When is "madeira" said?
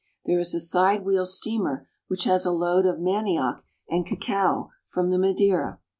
5.19-5.79